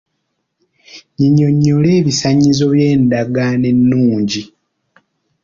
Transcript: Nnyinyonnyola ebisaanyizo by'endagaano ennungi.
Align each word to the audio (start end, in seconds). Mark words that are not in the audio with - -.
Nnyinyonnyola 1.13 1.89
ebisaanyizo 1.99 2.65
by'endagaano 2.73 3.65
ennungi. 3.73 4.43